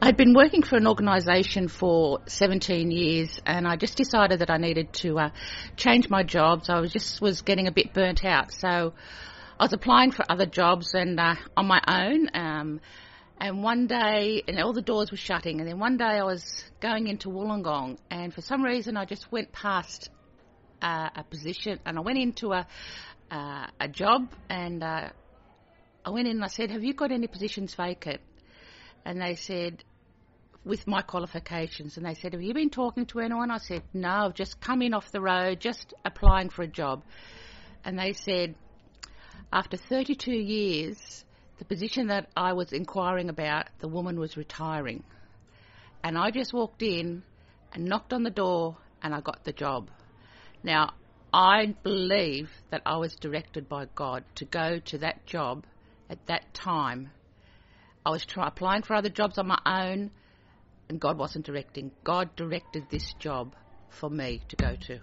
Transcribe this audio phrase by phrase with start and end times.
[0.00, 4.56] I'd been working for an organisation for 17 years, and I just decided that I
[4.56, 5.30] needed to uh,
[5.76, 6.70] change my jobs.
[6.70, 8.94] I was just was getting a bit burnt out, so
[9.58, 12.28] I was applying for other jobs and uh, on my own.
[12.32, 12.80] Um,
[13.40, 16.64] and one day, and all the doors were shutting, and then one day I was
[16.78, 20.10] going into Wollongong, and for some reason I just went past
[20.80, 22.68] uh, a position, and I went into a
[23.32, 25.08] uh, a job, and uh,
[26.04, 28.20] I went in and I said, "Have you got any positions vacant?"
[29.04, 29.84] And they said,
[30.68, 34.08] with my qualifications, and they said, "Have you been talking to anyone?" I said, "No,
[34.26, 37.02] I've just come in off the road, just applying for a job."
[37.84, 38.54] And they said,
[39.52, 41.24] after 32 years,
[41.58, 45.04] the position that I was inquiring about, the woman was retiring.
[46.04, 47.22] And I just walked in
[47.72, 49.90] and knocked on the door and I got the job.
[50.62, 50.92] Now,
[51.32, 55.64] I believe that I was directed by God to go to that job
[56.10, 57.10] at that time.
[58.04, 60.10] I was try- applying for other jobs on my own,
[60.88, 61.92] and God wasn't directing.
[62.04, 63.54] God directed this job
[63.88, 65.00] for me to go to.